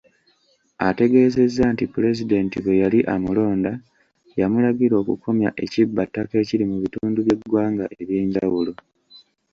[0.89, 3.71] Ategeezezza nti Pulezidenti bwe yali amulonda
[4.39, 8.71] yamulagira okukomya ekibbattaka ekiri mu bitundu by'eggwanga eby'enjawulo.